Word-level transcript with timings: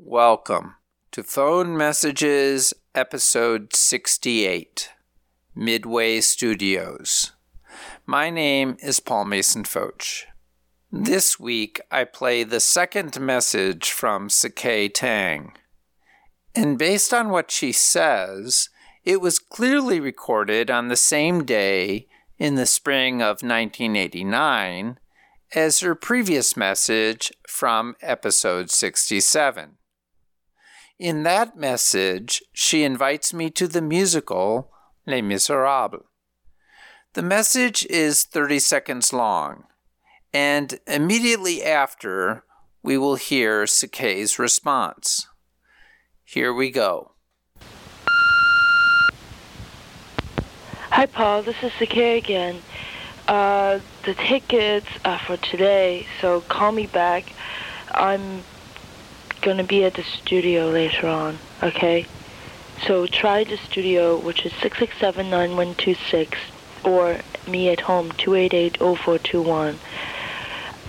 Welcome 0.00 0.76
to 1.10 1.24
Phone 1.24 1.76
Messages, 1.76 2.72
episode 2.94 3.74
68, 3.74 4.90
Midway 5.56 6.20
Studios. 6.20 7.32
My 8.06 8.30
name 8.30 8.76
is 8.80 9.00
Paul 9.00 9.24
Mason 9.24 9.64
Fotsch. 9.64 10.26
This 10.92 11.40
week 11.40 11.80
I 11.90 12.04
play 12.04 12.44
the 12.44 12.60
second 12.60 13.18
message 13.18 13.90
from 13.90 14.28
Sakay 14.28 14.94
Tang. 14.94 15.52
And 16.54 16.78
based 16.78 17.12
on 17.12 17.30
what 17.30 17.50
she 17.50 17.72
says, 17.72 18.68
it 19.04 19.20
was 19.20 19.40
clearly 19.40 19.98
recorded 19.98 20.70
on 20.70 20.86
the 20.86 20.96
same 20.96 21.44
day 21.44 22.06
in 22.38 22.54
the 22.54 22.66
spring 22.66 23.20
of 23.20 23.42
1989 23.42 25.00
as 25.56 25.80
her 25.80 25.96
previous 25.96 26.56
message 26.56 27.32
from 27.48 27.96
episode 28.00 28.70
67. 28.70 29.77
In 30.98 31.22
that 31.22 31.56
message, 31.56 32.42
she 32.52 32.82
invites 32.82 33.32
me 33.32 33.50
to 33.50 33.68
the 33.68 33.80
musical 33.80 34.72
Les 35.06 35.22
Miserables. 35.22 36.02
The 37.14 37.22
message 37.22 37.86
is 37.86 38.24
30 38.24 38.58
seconds 38.58 39.12
long, 39.12 39.64
and 40.32 40.80
immediately 40.88 41.62
after, 41.62 42.42
we 42.82 42.98
will 42.98 43.14
hear 43.14 43.62
Sakay's 43.62 44.40
response. 44.40 45.28
Here 46.24 46.52
we 46.52 46.68
go. 46.68 47.12
Hi, 50.90 51.06
Paul. 51.06 51.42
This 51.42 51.62
is 51.62 51.70
Sakay 51.72 52.18
again. 52.18 52.60
Uh, 53.28 53.78
the 54.04 54.14
tickets 54.14 54.88
are 55.04 55.20
for 55.20 55.36
today, 55.36 56.08
so 56.20 56.40
call 56.40 56.72
me 56.72 56.86
back. 56.86 57.32
I'm 57.92 58.42
gonna 59.42 59.64
be 59.64 59.84
at 59.84 59.94
the 59.94 60.02
studio 60.02 60.68
later 60.68 61.06
on, 61.06 61.38
okay? 61.62 62.06
So 62.86 63.06
try 63.06 63.44
the 63.44 63.56
studio, 63.56 64.18
which 64.18 64.46
is 64.46 64.52
667-9126, 64.52 66.34
or 66.84 67.18
me 67.48 67.70
at 67.70 67.80
home, 67.80 68.10
288-0421. 68.12 69.76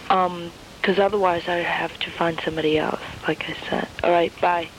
Um, 0.09 0.52
because 0.80 0.97
otherwise 0.97 1.47
I 1.47 1.58
have 1.58 1.97
to 2.00 2.09
find 2.09 2.39
somebody 2.39 2.78
else, 2.78 3.02
like 3.28 3.50
I 3.50 3.53
said. 3.69 3.88
All 4.03 4.11
right, 4.11 4.31
bye. 4.39 4.69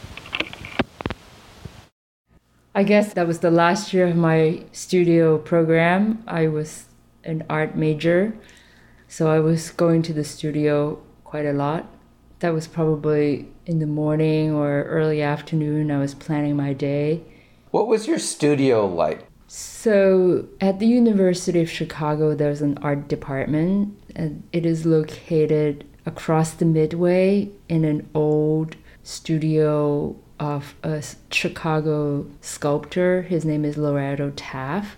I 2.75 2.85
guess 2.85 3.13
that 3.15 3.27
was 3.27 3.41
the 3.41 3.51
last 3.51 3.93
year 3.93 4.07
of 4.07 4.17
my 4.17 4.65
studio 4.73 5.39
program. 5.39 6.23
I 6.27 6.49
was 6.49 6.87
an 7.25 7.45
art 7.51 7.77
major, 7.77 8.33
so 9.09 9.31
I 9.31 9.41
was 9.41 9.71
going 9.71 10.03
to 10.03 10.13
the 10.13 10.25
studio 10.25 11.03
quite 11.25 11.47
a 11.47 11.53
lot. 11.53 11.87
That 12.39 12.55
was 12.55 12.67
probably 12.67 13.49
in 13.71 13.79
the 13.79 13.87
morning 13.87 14.53
or 14.53 14.83
early 14.83 15.23
afternoon. 15.23 15.93
I 15.93 15.99
was 15.99 16.13
planning 16.13 16.57
my 16.57 16.73
day. 16.73 17.23
What 17.71 17.87
was 17.87 18.09
your 18.09 18.19
studio 18.19 18.85
like? 18.85 19.25
So, 19.47 20.49
at 20.61 20.81
the 20.81 20.87
University 20.87 21.61
of 21.61 21.71
Chicago, 21.71 22.35
there's 22.35 22.63
an 22.63 22.79
art 22.83 23.09
department, 23.09 23.97
and 24.15 24.43
it 24.53 24.67
is 24.67 24.87
located 24.87 25.85
across 26.05 26.53
the 26.53 26.65
Midway 26.65 27.51
in 27.69 27.85
an 27.85 28.09
old 28.13 28.77
studio 29.05 30.17
of 30.41 30.75
a 30.83 31.03
Chicago 31.31 32.27
sculptor. 32.41 33.23
His 33.23 33.45
name 33.45 33.65
is 33.65 33.77
Lorado 33.77 34.33
Taft. 34.35 34.97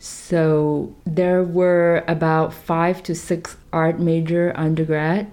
So 0.00 0.94
there 1.04 1.42
were 1.42 2.04
about 2.06 2.52
five 2.52 3.02
to 3.04 3.14
six 3.14 3.56
art 3.72 3.98
major 3.98 4.52
undergrad, 4.56 5.30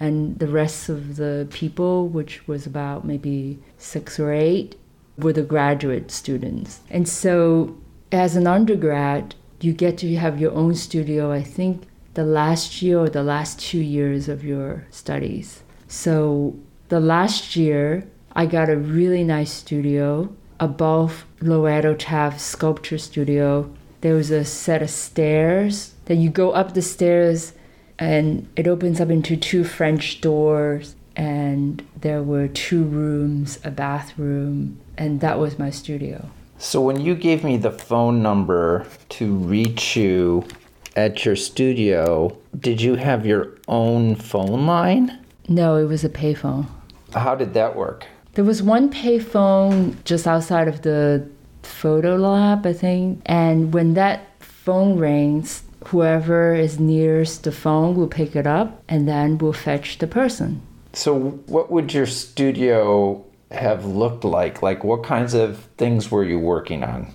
and 0.00 0.38
the 0.38 0.48
rest 0.48 0.88
of 0.88 1.16
the 1.16 1.46
people, 1.50 2.08
which 2.08 2.46
was 2.46 2.66
about 2.66 3.04
maybe 3.04 3.58
six 3.78 4.18
or 4.18 4.32
eight, 4.32 4.76
were 5.16 5.32
the 5.32 5.42
graduate 5.42 6.10
students. 6.10 6.80
And 6.90 7.08
so 7.08 7.76
as 8.12 8.36
an 8.36 8.46
undergrad, 8.46 9.34
you 9.60 9.72
get 9.72 9.98
to 9.98 10.16
have 10.16 10.40
your 10.40 10.52
own 10.52 10.74
studio, 10.74 11.32
I 11.32 11.42
think 11.42 11.84
the 12.14 12.24
last 12.24 12.80
year 12.80 12.98
or 12.98 13.08
the 13.08 13.22
last 13.22 13.60
two 13.60 13.80
years 13.80 14.28
of 14.28 14.44
your 14.44 14.86
studies. 14.90 15.62
So 15.88 16.56
the 16.88 17.00
last 17.00 17.56
year, 17.56 18.06
I 18.34 18.46
got 18.46 18.70
a 18.70 18.76
really 18.76 19.24
nice 19.24 19.52
studio 19.52 20.34
above 20.60 21.24
Lorado 21.40 21.94
Taft 21.94 22.40
Sculpture 22.40 22.98
Studio. 22.98 23.72
There 24.00 24.14
was 24.14 24.30
a 24.30 24.44
set 24.44 24.82
of 24.82 24.90
stairs 24.90 25.94
that 26.06 26.16
you 26.16 26.30
go 26.30 26.52
up 26.52 26.74
the 26.74 26.82
stairs 26.82 27.52
and 27.98 28.48
it 28.56 28.66
opens 28.66 29.00
up 29.00 29.10
into 29.10 29.36
two 29.36 29.64
French 29.64 30.20
doors 30.20 30.94
and 31.18 31.84
there 32.00 32.22
were 32.22 32.46
two 32.46 32.84
rooms, 32.84 33.58
a 33.64 33.72
bathroom, 33.72 34.78
and 34.96 35.20
that 35.20 35.38
was 35.38 35.58
my 35.58 35.68
studio. 35.68 36.30
So, 36.58 36.80
when 36.80 37.00
you 37.00 37.16
gave 37.16 37.42
me 37.42 37.56
the 37.56 37.72
phone 37.72 38.22
number 38.22 38.86
to 39.10 39.34
reach 39.34 39.96
you 39.96 40.46
at 40.94 41.24
your 41.24 41.36
studio, 41.36 42.36
did 42.58 42.80
you 42.80 42.94
have 42.94 43.26
your 43.26 43.58
own 43.66 44.14
phone 44.14 44.66
line? 44.66 45.18
No, 45.48 45.76
it 45.76 45.84
was 45.84 46.04
a 46.04 46.08
payphone. 46.08 46.66
How 47.12 47.34
did 47.34 47.54
that 47.54 47.74
work? 47.74 48.06
There 48.34 48.44
was 48.44 48.62
one 48.62 48.90
payphone 48.90 49.96
just 50.04 50.26
outside 50.26 50.68
of 50.68 50.82
the 50.82 51.28
photo 51.62 52.16
lab, 52.16 52.66
I 52.66 52.72
think. 52.72 53.22
And 53.26 53.72
when 53.72 53.94
that 53.94 54.28
phone 54.40 54.98
rings, 54.98 55.62
whoever 55.88 56.54
is 56.54 56.78
nearest 56.78 57.44
the 57.44 57.52
phone 57.52 57.96
will 57.96 58.08
pick 58.08 58.36
it 58.36 58.46
up 58.46 58.82
and 58.88 59.08
then 59.08 59.38
we'll 59.38 59.52
fetch 59.52 59.98
the 59.98 60.06
person. 60.06 60.60
So, 60.92 61.14
what 61.46 61.70
would 61.70 61.92
your 61.94 62.06
studio 62.06 63.24
have 63.50 63.84
looked 63.84 64.24
like? 64.24 64.62
Like, 64.62 64.84
what 64.84 65.02
kinds 65.02 65.34
of 65.34 65.68
things 65.76 66.10
were 66.10 66.24
you 66.24 66.38
working 66.38 66.82
on? 66.84 67.12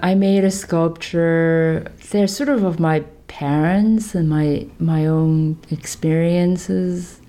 I 0.00 0.14
made 0.14 0.44
a 0.44 0.50
sculpture. 0.50 1.92
They're 2.10 2.26
sort 2.26 2.48
of 2.48 2.64
of 2.64 2.80
my 2.80 3.00
parents 3.26 4.14
and 4.14 4.28
my 4.28 4.66
my 4.78 5.06
own 5.06 5.58
experiences. 5.70 7.19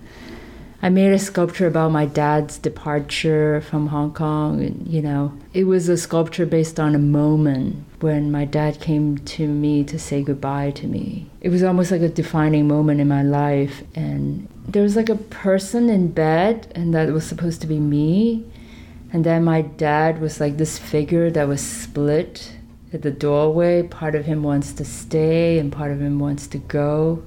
I 0.84 0.90
made 0.90 1.12
a 1.12 1.20
sculpture 1.20 1.68
about 1.68 1.92
my 1.92 2.08
dad's 2.08 2.58
departure 2.58 3.62
from 3.62 3.88
Hong 3.88 4.14
Kong. 4.14 4.64
And, 4.64 4.88
you 4.88 5.02
know, 5.02 5.32
it 5.54 5.66
was 5.66 5.88
a 5.88 5.98
sculpture 5.98 6.48
based 6.48 6.80
on 6.80 6.96
a 6.96 7.00
moment 7.00 7.86
when 8.00 8.32
my 8.32 8.46
dad 8.46 8.82
came 8.82 9.20
to 9.20 9.48
me 9.48 9.84
to 9.84 10.00
say 10.00 10.24
goodbye 10.24 10.72
to 10.72 10.88
me. 10.88 11.30
It 11.40 11.50
was 11.50 11.62
almost 11.62 11.92
like 11.92 12.02
a 12.02 12.10
defining 12.10 12.68
moment 12.68 13.00
in 13.00 13.08
my 13.08 13.22
life. 13.22 13.84
And 13.94 14.48
there 14.68 14.82
was 14.82 14.96
like 14.96 15.10
a 15.10 15.16
person 15.16 15.88
in 15.88 16.12
bed, 16.12 16.72
and 16.74 16.96
that 16.96 17.10
was 17.10 17.28
supposed 17.28 17.62
to 17.62 17.68
be 17.68 17.80
me. 17.80 18.44
And 19.14 19.24
then 19.24 19.44
my 19.44 19.62
dad 19.62 20.20
was 20.20 20.40
like 20.40 20.58
this 20.58 20.80
figure 20.80 21.30
that 21.30 21.48
was 21.48 21.62
split 21.62 22.54
at 22.92 23.04
the 23.04 23.12
doorway. 23.12 23.84
Part 23.84 24.16
of 24.16 24.26
him 24.26 24.42
wants 24.42 24.74
to 24.74 24.86
stay, 24.86 25.60
and 25.60 25.72
part 25.72 25.92
of 25.92 26.02
him 26.02 26.18
wants 26.18 26.48
to 26.48 26.58
go. 26.58 27.22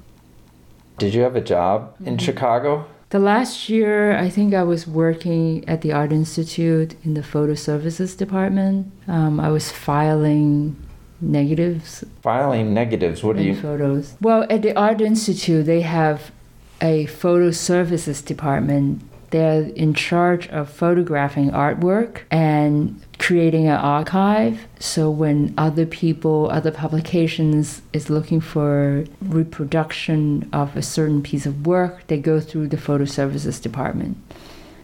Did 0.98 1.14
you 1.14 1.22
have 1.22 1.36
a 1.36 1.40
job 1.40 1.94
in 2.00 2.16
mm-hmm. 2.16 2.24
Chicago? 2.24 2.86
The 3.10 3.18
last 3.18 3.68
year, 3.68 4.16
I 4.16 4.28
think 4.28 4.54
I 4.54 4.62
was 4.64 4.86
working 4.86 5.68
at 5.68 5.82
the 5.82 5.92
Art 5.92 6.12
Institute 6.12 6.96
in 7.04 7.14
the 7.14 7.22
photo 7.22 7.54
services 7.54 8.16
department. 8.16 8.90
Um, 9.06 9.38
I 9.38 9.50
was 9.50 9.70
filing 9.70 10.76
negatives 11.20 12.04
Filing 12.22 12.74
negatives. 12.74 13.22
What 13.22 13.36
do 13.36 13.42
you? 13.42 13.54
photos. 13.54 14.16
Well, 14.20 14.46
at 14.50 14.62
the 14.62 14.76
Art 14.76 15.00
Institute, 15.00 15.64
they 15.66 15.80
have 15.82 16.32
a 16.80 17.06
photo 17.06 17.50
services 17.50 18.20
department. 18.20 19.02
They're 19.34 19.62
in 19.62 19.94
charge 19.94 20.46
of 20.50 20.70
photographing 20.70 21.50
artwork 21.50 22.20
and 22.30 23.02
creating 23.18 23.66
an 23.66 23.80
archive. 23.80 24.60
So 24.78 25.10
when 25.10 25.54
other 25.58 25.86
people, 25.86 26.48
other 26.52 26.70
publications 26.70 27.82
is 27.92 28.08
looking 28.08 28.40
for 28.40 29.04
reproduction 29.20 30.48
of 30.52 30.76
a 30.76 30.82
certain 30.82 31.20
piece 31.20 31.46
of 31.46 31.66
work, 31.66 32.06
they 32.06 32.16
go 32.16 32.38
through 32.38 32.68
the 32.68 32.76
photo 32.76 33.06
services 33.06 33.58
department. 33.58 34.18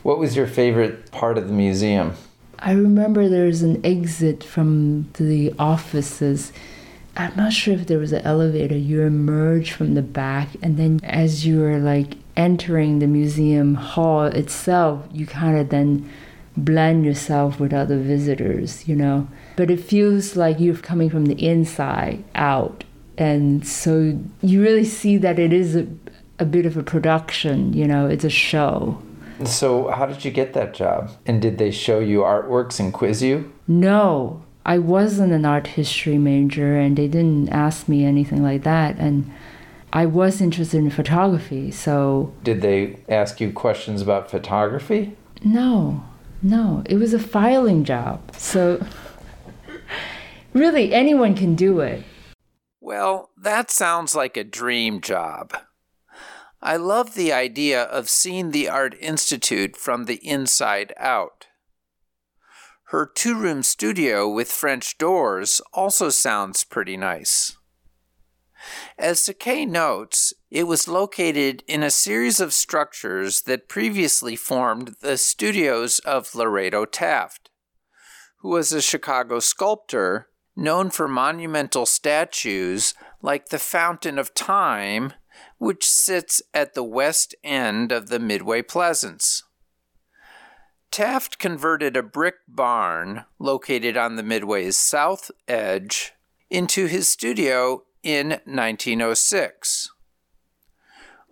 What 0.02 0.18
was 0.18 0.34
your 0.34 0.48
favorite 0.48 1.12
part 1.12 1.38
of 1.38 1.46
the 1.46 1.54
museum? 1.54 2.14
I 2.58 2.72
remember 2.72 3.28
there's 3.28 3.62
an 3.62 3.80
exit 3.86 4.42
from 4.42 5.12
the 5.12 5.54
offices. 5.60 6.52
I'm 7.16 7.36
not 7.36 7.52
sure 7.52 7.74
if 7.74 7.86
there 7.86 8.00
was 8.00 8.12
an 8.12 8.22
elevator. 8.22 8.76
You 8.76 9.02
emerge 9.02 9.70
from 9.70 9.94
the 9.94 10.02
back, 10.02 10.48
and 10.60 10.76
then 10.76 10.98
as 11.04 11.46
you 11.46 11.62
are 11.62 11.78
like 11.78 12.16
entering 12.36 12.98
the 12.98 13.06
museum 13.06 13.74
hall 13.74 14.24
itself, 14.24 15.06
you 15.12 15.26
kind 15.26 15.58
of 15.58 15.68
then 15.70 16.10
blend 16.56 17.04
yourself 17.04 17.60
with 17.60 17.72
other 17.72 17.98
visitors, 17.98 18.86
you 18.88 18.96
know. 18.96 19.28
But 19.56 19.70
it 19.70 19.80
feels 19.80 20.36
like 20.36 20.60
you're 20.60 20.76
coming 20.76 21.10
from 21.10 21.26
the 21.26 21.46
inside 21.46 22.24
out. 22.34 22.84
And 23.18 23.66
so 23.66 24.18
you 24.40 24.62
really 24.62 24.84
see 24.84 25.16
that 25.18 25.38
it 25.38 25.52
is 25.52 25.76
a, 25.76 25.86
a 26.38 26.44
bit 26.44 26.66
of 26.66 26.76
a 26.76 26.82
production, 26.82 27.72
you 27.72 27.86
know, 27.86 28.06
it's 28.06 28.24
a 28.24 28.30
show. 28.30 29.00
So, 29.44 29.88
how 29.88 30.04
did 30.06 30.24
you 30.24 30.30
get 30.30 30.52
that 30.52 30.74
job? 30.74 31.12
And 31.24 31.40
did 31.40 31.56
they 31.56 31.70
show 31.70 31.98
you 31.98 32.20
artworks 32.20 32.78
and 32.78 32.92
quiz 32.92 33.22
you? 33.22 33.50
No, 33.66 34.42
I 34.66 34.78
wasn't 34.78 35.32
an 35.32 35.46
art 35.46 35.66
history 35.66 36.18
major 36.18 36.76
and 36.76 36.96
they 36.96 37.08
didn't 37.08 37.48
ask 37.48 37.88
me 37.88 38.04
anything 38.04 38.42
like 38.42 38.62
that. 38.64 38.98
And 38.98 39.30
I 39.92 40.06
was 40.06 40.40
interested 40.40 40.78
in 40.78 40.90
photography, 40.90 41.70
so 41.70 42.32
Did 42.44 42.62
they 42.62 43.00
ask 43.08 43.40
you 43.40 43.52
questions 43.52 44.00
about 44.00 44.30
photography? 44.30 45.16
No, 45.42 46.04
no, 46.42 46.82
it 46.86 46.96
was 46.96 47.12
a 47.12 47.18
filing 47.18 47.84
job. 47.84 48.34
So 48.36 48.84
really, 50.52 50.94
anyone 50.94 51.34
can 51.34 51.54
do 51.54 51.80
it. 51.80 52.04
Well, 52.80 53.30
that 53.36 53.70
sounds 53.70 54.14
like 54.14 54.36
a 54.36 54.44
dream 54.44 55.00
job. 55.00 55.54
I 56.62 56.76
love 56.76 57.14
the 57.14 57.32
idea 57.32 57.82
of 57.82 58.08
seeing 58.08 58.50
the 58.50 58.68
Art 58.68 58.94
Institute 59.00 59.76
from 59.76 60.04
the 60.04 60.16
inside 60.26 60.92
out. 60.98 61.46
Her 62.84 63.06
two 63.06 63.38
room 63.38 63.62
studio 63.62 64.28
with 64.28 64.50
French 64.50 64.98
doors 64.98 65.60
also 65.72 66.10
sounds 66.10 66.64
pretty 66.64 66.96
nice. 66.96 67.56
As 68.98 69.20
Sakei 69.20 69.66
notes, 69.66 70.34
it 70.50 70.64
was 70.64 70.88
located 70.88 71.62
in 71.66 71.82
a 71.82 71.90
series 71.90 72.40
of 72.40 72.52
structures 72.52 73.42
that 73.42 73.68
previously 73.68 74.36
formed 74.36 74.96
the 75.00 75.16
studios 75.16 75.98
of 76.00 76.34
Lorado 76.34 76.84
Taft, 76.84 77.50
who 78.38 78.50
was 78.50 78.72
a 78.72 78.82
Chicago 78.82 79.40
sculptor 79.40 80.28
known 80.56 80.90
for 80.90 81.08
monumental 81.08 81.86
statues 81.86 82.94
like 83.22 83.48
the 83.48 83.58
Fountain 83.58 84.18
of 84.18 84.34
Time, 84.34 85.12
which 85.58 85.88
sits 85.88 86.42
at 86.52 86.74
the 86.74 86.84
west 86.84 87.34
end 87.42 87.92
of 87.92 88.08
the 88.08 88.18
Midway 88.18 88.62
Pleasance. 88.62 89.44
Taft 90.90 91.38
converted 91.38 91.96
a 91.96 92.02
brick 92.02 92.36
barn 92.48 93.24
located 93.38 93.96
on 93.96 94.16
the 94.16 94.22
Midway's 94.22 94.76
south 94.76 95.30
edge 95.46 96.12
into 96.50 96.86
his 96.86 97.08
studio 97.08 97.84
in 98.02 98.40
1906. 98.44 99.90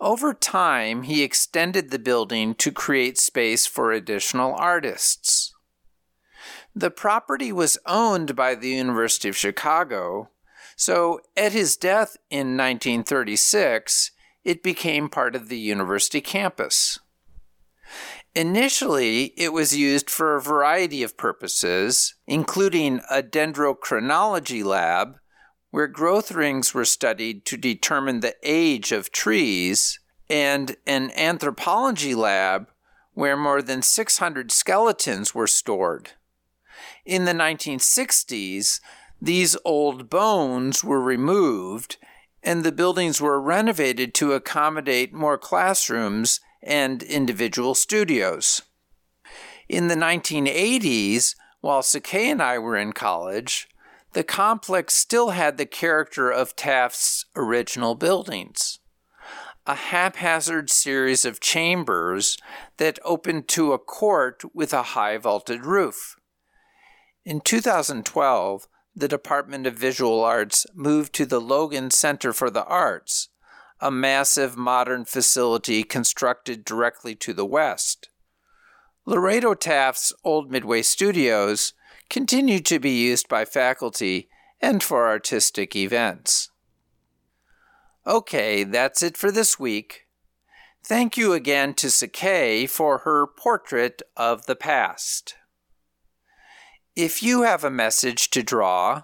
Over 0.01 0.33
time, 0.33 1.03
he 1.03 1.23
extended 1.23 1.91
the 1.91 1.99
building 1.99 2.55
to 2.57 2.71
create 2.71 3.19
space 3.19 3.67
for 3.67 3.93
additional 3.93 4.55
artists. 4.55 5.53
The 6.75 6.91
property 6.91 7.51
was 7.51 7.79
owned 7.87 8.37
by 8.37 8.55
the 8.55 8.69
University 8.69 9.29
of 9.29 9.37
Chicago, 9.37 10.31
so 10.77 11.21
at 11.37 11.53
his 11.53 11.77
death 11.77 12.17
in 12.31 12.57
1936, 12.57 14.13
it 14.45 14.63
became 14.63 15.09
part 15.09 15.35
of 15.35 15.49
the 15.49 15.59
university 15.59 16.21
campus. 16.21 17.01
Initially, 18.35 19.33
it 19.37 19.53
was 19.53 19.77
used 19.77 20.09
for 20.09 20.37
a 20.37 20.41
variety 20.41 21.03
of 21.03 21.17
purposes, 21.17 22.15
including 22.29 23.01
a 23.11 23.21
dendrochronology 23.21 24.65
lab, 24.65 25.17
where 25.71 25.87
growth 25.87 26.33
rings 26.33 26.73
were 26.73 26.85
studied 26.85 27.45
to 27.45 27.57
determine 27.57 28.21
the 28.21 28.37
age 28.43 28.93
of 28.93 29.13
trees, 29.13 29.99
and 30.31 30.77
an 30.87 31.11
anthropology 31.17 32.15
lab, 32.15 32.69
where 33.15 33.37
more 33.37 33.63
than 33.63 33.83
600 33.83 34.53
skeletons 34.53 35.35
were 35.35 35.47
stored. 35.47 36.11
In 37.05 37.25
the 37.25 37.33
1960s, 37.33 38.81
these 39.21 39.57
old 39.65 40.09
bones 40.09 40.85
were 40.85 41.01
removed 41.01 41.97
and 42.43 42.65
the 42.65 42.73
buildings 42.73 43.21
were 43.21 43.41
renovated 43.41 44.15
to 44.15 44.33
accommodate 44.33 45.13
more 45.13 45.37
classrooms 45.37 46.41
and 46.63 47.03
individual 47.03 47.75
studios. 47.75 48.63
In 49.69 49.89
the 49.89 49.97
1980s, 49.97 51.35
while 51.61 51.83
Sakei 51.83 52.27
and 52.27 52.41
I 52.41 52.59
were 52.59 52.77
in 52.77 52.93
college, 52.93 53.69
the 54.19 54.25
complex 54.25 54.95
still 54.95 55.31
had 55.31 55.59
the 55.59 55.65
character 55.65 56.29
of 56.29 56.57
Taft's 56.57 57.25
original 57.37 57.95
buildings 57.95 58.81
a 59.65 59.77
haphazard 59.77 60.71
series 60.71 61.25
of 61.25 61.39
chambers 61.39 62.37
that 62.79 62.99
opened 63.05 63.47
to 63.47 63.73
a 63.73 63.79
court 63.79 64.43
with 64.53 64.73
a 64.73 64.83
high 64.83 65.17
vaulted 65.19 65.65
roof. 65.65 66.17
In 67.25 67.41
2012, 67.41 68.67
the 68.93 69.07
Department 69.07 69.69
of 69.69 69.79
Visual 69.79 70.25
Arts 70.25 70.67
moved 70.75 71.13
to 71.13 71.25
the 71.25 71.41
Logan 71.41 71.93
Center 71.93 72.33
for 72.33 72.51
the 72.51 72.65
Arts, 72.65 73.29
a 73.79 73.93
massive 73.93 74.57
modern 74.57 75.05
facility 75.05 75.85
constructed 75.85 76.65
directly 76.65 77.15
to 77.15 77.33
the 77.33 77.47
west. 77.47 78.09
Lorado 79.07 79.55
Taft's 79.55 80.13
Old 80.25 80.51
Midway 80.51 80.83
Studios 80.83 81.73
continue 82.11 82.61
to 82.61 82.79
be 82.79 82.91
used 82.91 83.29
by 83.29 83.45
faculty 83.45 84.29
and 84.61 84.83
for 84.83 85.09
artistic 85.09 85.77
events. 85.77 86.51
Okay, 88.07 88.65
that's 88.65 89.03
it 89.03 89.17
for 89.17 89.31
this 89.31 89.59
week. 89.59 90.07
Thank 90.85 91.17
you 91.17 91.35
again 91.35 91.75
to 91.75 91.89
Sakei 91.89 92.69
for 92.69 92.99
her 92.99 93.27
portrait 93.27 94.01
of 94.17 94.47
the 94.47 94.57
past. 94.57 95.37
If 96.97 97.23
you 97.23 97.43
have 97.43 97.63
a 97.63 97.71
message 97.71 98.31
to 98.31 98.43
draw 98.43 99.03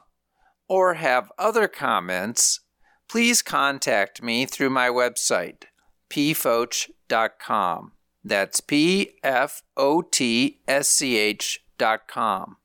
or 0.69 0.95
have 0.95 1.31
other 1.39 1.69
comments, 1.69 2.61
please 3.09 3.43
contact 3.43 4.23
me 4.23 4.47
through 4.47 4.71
my 4.71 4.89
website, 4.89 5.65
pfotsch.com. 6.11 7.93
That's 8.25 8.61
P 8.61 9.19
F 9.23 9.63
O 9.77 10.01
T 10.01 10.61
S 10.67 10.89
C 10.89 11.19
H.com. 11.19 12.57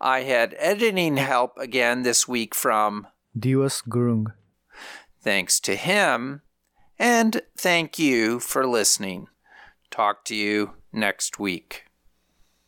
I 0.00 0.20
had 0.20 0.54
editing 0.58 1.16
help 1.16 1.56
again 1.58 2.02
this 2.02 2.28
week 2.28 2.54
from 2.54 3.06
Diwas 3.38 3.82
Gurung. 3.88 4.32
Thanks 5.20 5.60
to 5.60 5.76
him, 5.76 6.42
and 6.98 7.42
thank 7.56 7.98
you 7.98 8.40
for 8.40 8.66
listening. 8.66 9.28
Talk 9.90 10.24
to 10.26 10.34
you 10.34 10.74
next 10.92 11.38
week. 11.38 11.87